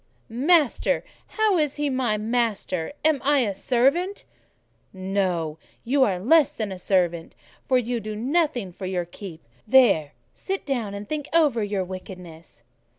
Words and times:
"Master! 0.29 1.03
How 1.27 1.59
is 1.59 1.75
he 1.75 1.87
my 1.87 2.17
master? 2.17 2.93
Am 3.05 3.21
I 3.23 3.41
a 3.41 3.53
servant?" 3.53 4.25
"No; 4.91 5.59
you 5.83 6.03
are 6.03 6.17
less 6.17 6.51
than 6.51 6.71
a 6.71 6.79
servant, 6.79 7.35
for 7.67 7.77
you 7.77 7.99
do 7.99 8.15
nothing 8.15 8.71
for 8.71 8.87
your 8.87 9.05
keep. 9.05 9.43
There, 9.67 10.13
sit 10.33 10.65
down, 10.65 10.95
and 10.95 11.07
think 11.07 11.29
over 11.33 11.63
your 11.63 11.83
wickedness." 11.85 12.63